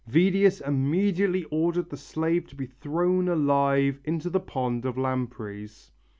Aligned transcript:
Vedius 0.07 0.61
immediately 0.61 1.43
ordered 1.51 1.91
the 1.91 1.95
slave 1.95 2.47
to 2.47 2.55
be 2.55 2.65
thrown 2.65 3.27
alive 3.27 3.99
into 4.03 4.31
the 4.31 4.39
pond 4.39 4.83
of 4.83 4.97
lampreys. 4.97 5.91